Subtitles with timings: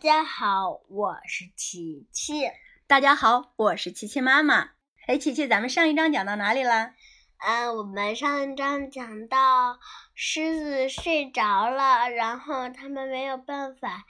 [0.00, 2.50] 大家好，我是琪琪。
[2.86, 4.70] 大家好，我是琪琪妈妈。
[5.06, 6.94] 哎，琪琪，咱们上一章讲到哪里了？
[7.36, 9.78] 嗯，我们上一章讲到
[10.14, 14.06] 狮子睡着了，然后他们没有办法，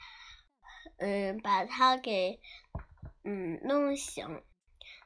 [0.95, 2.39] 嗯，把它给
[3.25, 4.41] 嗯弄醒。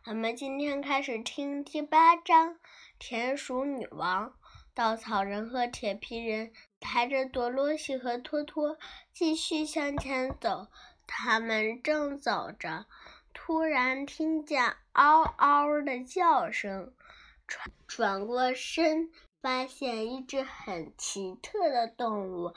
[0.05, 2.59] 我们今天开始听第八章：
[2.99, 4.35] 田鼠女王。
[4.75, 6.51] 稻草人和铁皮人
[6.85, 8.77] 抬着多罗西和托托
[9.11, 10.67] 继续向前走。
[11.07, 12.85] 他们正走着，
[13.33, 16.93] 突然听见嗷嗷的叫声，
[17.47, 19.09] 转转过身，
[19.41, 22.53] 发现一只很奇特的动物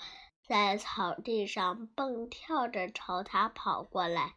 [0.46, 4.34] 在草地上蹦跳着朝他跑过来。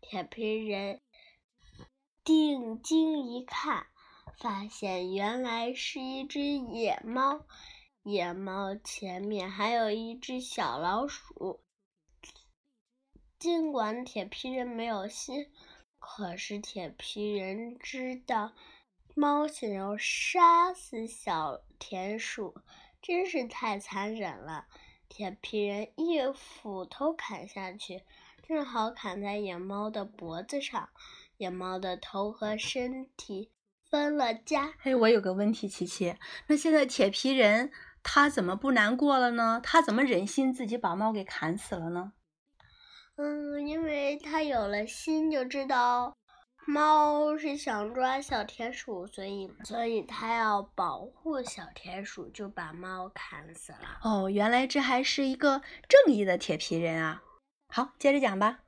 [0.00, 1.00] 铁皮人
[2.22, 3.86] 定睛一看。
[4.38, 7.44] 发现原来是一只野猫，
[8.04, 11.62] 野猫前面还有一只小老鼠。
[13.38, 15.52] 尽管铁皮人没有心，
[16.00, 18.54] 可是铁皮人知道，
[19.14, 22.56] 猫想要杀死小田鼠，
[23.00, 24.66] 真是太残忍了。
[25.08, 28.02] 铁皮人一斧头砍下去，
[28.42, 30.88] 正好砍在野猫的脖子上，
[31.36, 33.52] 野猫的头和身体。
[33.88, 34.72] 分了家。
[34.84, 36.16] 哎，我有个问题，琪琪，
[36.46, 37.70] 那现在铁皮人
[38.02, 39.60] 他怎么不难过了呢？
[39.62, 42.12] 他怎么忍心自己把猫给砍死了呢？
[43.16, 46.16] 嗯，因为他有了心，就知道
[46.66, 53.98] 猫是想抓小田鼠，所以所以他要保护小田鼠，就把猫砍死了。
[54.02, 57.22] 哦，原来这还是一个正义的铁皮人啊！
[57.68, 58.60] 好，接着讲吧。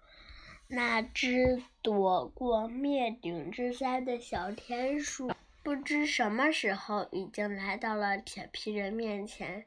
[0.68, 5.30] 那只躲过灭顶之灾的小田鼠，
[5.64, 9.64] 不知什么时候已经来到了铁皮人面前。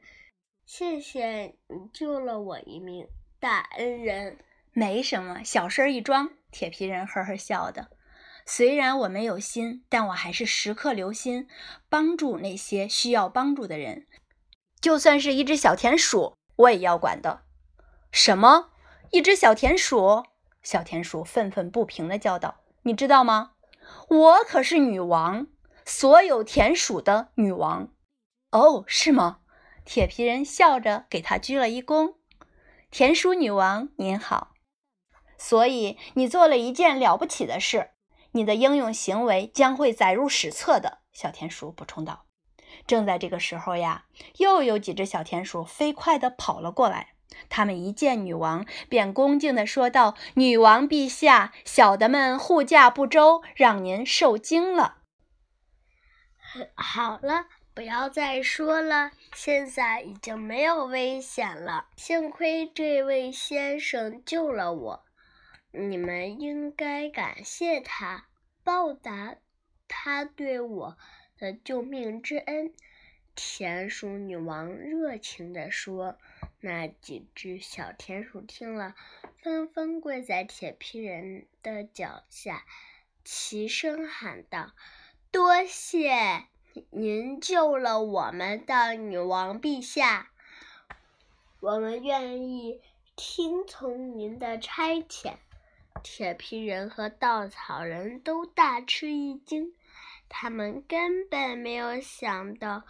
[0.64, 3.08] 谢谢你救了我一命，
[3.40, 4.38] 大恩人。
[4.72, 6.30] 没什么，小事儿一桩。
[6.52, 7.88] 铁皮人呵呵笑的。
[8.46, 11.48] 虽然我没有心，但我还是时刻留心，
[11.88, 14.06] 帮助那些需要帮助的人。
[14.80, 17.42] 就算是一只小田鼠，我也要管的。
[18.12, 18.70] 什么？
[19.10, 20.24] 一只小田鼠？
[20.62, 23.54] 小田鼠愤愤不平地叫道：“你知道吗？
[24.08, 25.48] 我可是女王，
[25.88, 27.88] 所有田鼠的女王。”
[28.52, 29.38] 哦，是吗？
[29.86, 32.16] 铁皮人笑着给他鞠了一躬。
[32.92, 34.52] “田鼠女王您好。”
[35.38, 37.92] 所以你做了一件了不起的事，
[38.32, 42.26] 你的英勇行为将会载入史册的。”小田鼠补充道。
[42.86, 44.04] 正在这个时候呀，
[44.36, 47.14] 又有几只小田鼠飞快地跑了过来。
[47.48, 54.96] 他们一见女王，便恭敬地说道：“女王陛下，小的们护驾不周，让您受惊了。”
[56.74, 61.88] 好了，不要再说了，现在已经没有危险了。
[61.96, 65.04] 幸亏这位先生救了我，
[65.72, 68.26] 你们应该感谢他，
[68.64, 69.36] 报答
[69.86, 70.98] 他对我
[71.36, 72.72] 的救命之恩。”
[73.40, 76.18] 田鼠女王热情地说。
[76.60, 78.96] 那几只小田鼠听了，
[79.40, 82.64] 纷纷跪在铁皮人的脚下，
[83.24, 84.72] 齐声喊道
[85.30, 86.46] ：“多谢
[86.90, 90.30] 您救了我们的女王陛下，
[91.60, 92.80] 我们愿意
[93.14, 95.34] 听从您的差遣。”
[96.02, 99.74] 铁皮人和稻草人都大吃一惊，
[100.28, 102.84] 他们根本没有想到。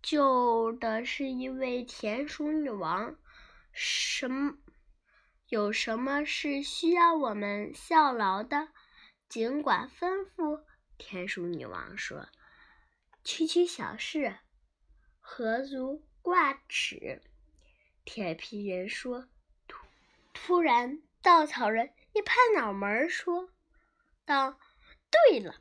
[0.00, 3.16] 救的是一位田鼠女王，
[3.72, 4.54] 什么？
[5.48, 8.68] 有什么是需要我们效劳的？
[9.28, 10.62] 尽管吩咐。
[10.98, 12.28] 田鼠女王说
[13.24, 14.36] ：“区区小事，
[15.20, 17.22] 何足挂齿？”
[18.04, 19.28] 铁皮人说。
[19.66, 19.86] 突
[20.34, 23.48] 突然，稻草人一拍脑门说
[24.26, 24.58] ：“道，
[25.30, 25.54] 对了，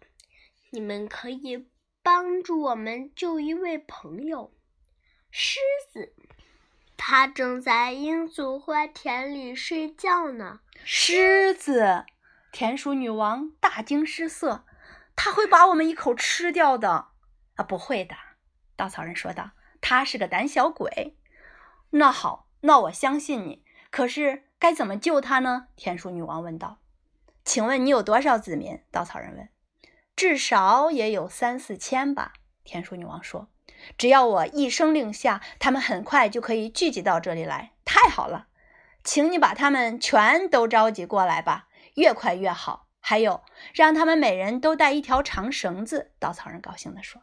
[0.72, 1.70] 你们可以。”
[2.04, 4.54] 帮助我们救一位朋友，
[5.30, 5.60] 狮
[5.92, 6.16] 子，
[6.96, 10.62] 它正在罂粟花田里睡觉呢。
[10.86, 12.06] 狮子，
[12.54, 14.64] 田鼠女王大惊失色，
[15.18, 17.10] 它会把我们一口吃掉的。
[17.56, 18.16] 啊，不会的，
[18.78, 21.18] 稻草人说道，他是个胆小鬼。
[21.90, 23.66] 那好，那我相信你。
[23.90, 25.68] 可是该怎么救他呢？
[25.76, 26.78] 田鼠女王问道。
[27.44, 28.84] 请问你有多少子民？
[28.92, 29.50] 稻草人问。
[30.16, 33.50] 至少也有三四千吧，田鼠女王说
[33.98, 37.74] ：“只要我一声令下，他们很快就可以聚集到这里来。
[37.86, 38.48] 太好了，
[39.04, 42.87] 请你把他们全都召集过来吧，越快越好。
[43.10, 43.42] 还有，
[43.74, 47.22] 让他们每人都带一条长绳子。”稻草人高兴地说。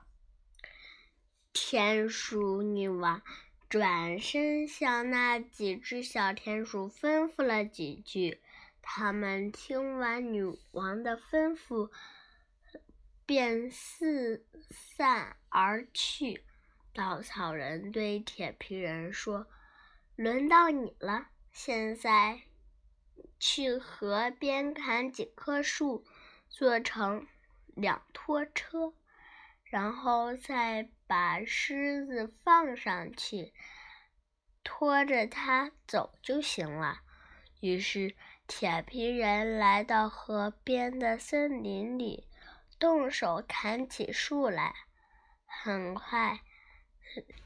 [1.52, 3.20] 田鼠女王
[3.68, 8.40] 转身向那几只小田鼠吩咐了几句，
[8.80, 11.90] 他们听完女王的吩咐，
[13.26, 16.46] 便四散而去。
[16.94, 19.46] 稻草人对铁皮人说
[20.16, 22.40] ：“轮到你了，现在
[23.38, 26.04] 去河边砍几棵树，
[26.48, 27.26] 做成
[27.74, 28.94] 两拖车，
[29.64, 33.52] 然后再把狮子放上去，
[34.62, 37.00] 拖着它走就行了。”
[37.60, 38.14] 于是，
[38.46, 42.28] 铁皮人来到河边的森林里，
[42.78, 44.74] 动手砍起树来。
[45.46, 46.40] 很快，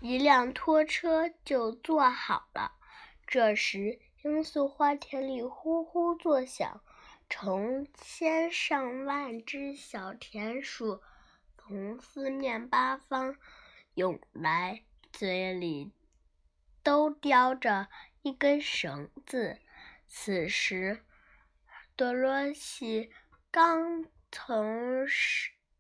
[0.01, 2.73] 一辆拖车就做好了。
[3.27, 6.83] 这时，罂粟花田里呼呼作响，
[7.31, 11.01] 成千上万只小田鼠
[11.57, 13.37] 从四面八方
[13.95, 15.93] 涌来，嘴里
[16.83, 17.89] 都叼着
[18.21, 19.59] 一根绳子。
[20.07, 21.03] 此时，
[21.97, 23.11] 多罗西
[23.51, 25.07] 刚从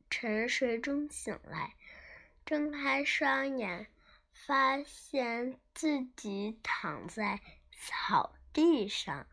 [0.08, 1.74] 沉睡中醒来，
[2.46, 3.88] 睁开双眼，
[4.32, 7.40] 发现自己躺在
[7.70, 9.26] 草地上，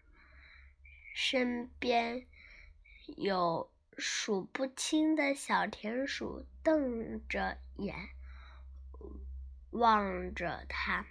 [1.14, 2.26] 身边
[3.18, 7.96] 有数不清的小田鼠瞪着眼
[9.72, 11.06] 望着他。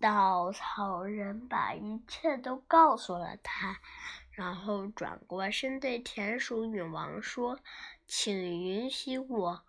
[0.00, 3.80] 稻草人把一切都告诉了他，
[4.30, 7.58] 然后转过身对田鼠女王说
[8.06, 9.66] ：“请允许我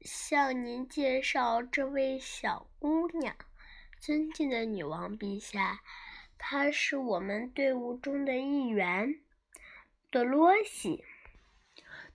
[0.00, 3.36] 向您介绍这位小姑娘，
[4.00, 5.80] 尊敬的女王陛下，
[6.38, 9.16] 她是我们队伍中的一员，
[10.10, 11.04] 多罗西。”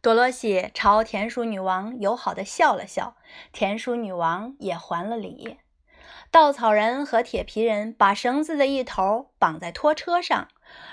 [0.01, 3.17] 多罗西朝田鼠女王友好的笑了笑，
[3.51, 5.59] 田鼠女王也还了礼。
[6.31, 10.47] 稻草人和铁皮人把绳子的一头绑在拖车上，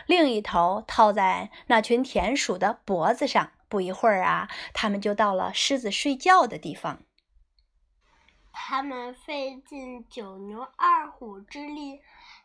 [0.07, 3.53] 另一头套在那群田鼠的脖子上。
[3.71, 7.01] 不一会儿啊，他们就到了狮子睡觉的地方。
[8.53, 12.01] 他们费尽九牛二虎之力，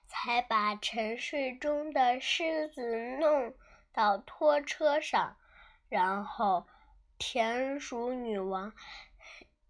[0.08, 3.54] 才把沉睡中的狮子弄
[3.94, 5.38] 到拖车上。
[5.90, 6.66] 然后，
[7.18, 8.74] 田鼠女王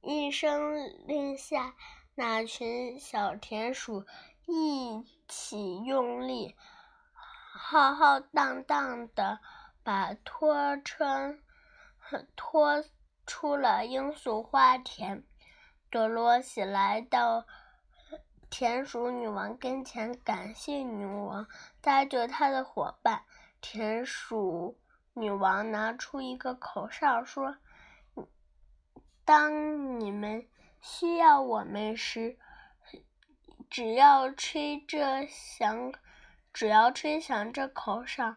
[0.02, 0.76] 一声
[1.06, 1.76] 令下。
[2.20, 4.04] 那群小田鼠
[4.48, 6.56] 一起用力，
[7.14, 9.40] 浩浩荡荡地
[9.84, 11.38] 把拖车
[12.36, 12.84] 拖
[13.28, 15.24] 出了罂粟花田。
[15.90, 17.46] 多罗西来到
[18.50, 21.48] 田鼠女王跟前，感谢女王
[21.82, 23.24] 带着她的伙伴。
[23.62, 24.78] 田鼠
[25.14, 27.58] 女王拿出一个口哨，说
[29.26, 30.48] ：“当你们。”
[30.80, 32.38] 需要我们时，
[33.68, 35.92] 只要吹这响，
[36.54, 38.36] 只要吹响这口哨，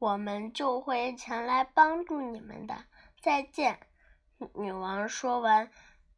[0.00, 2.74] 我们就会前来帮助你们的。
[3.22, 3.78] 再见！
[4.54, 5.70] 女王说完，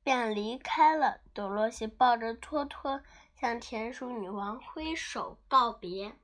[0.09, 1.21] 便离开了。
[1.35, 3.03] 多罗西抱着托托，
[3.35, 6.15] 向田鼠女王挥手告别。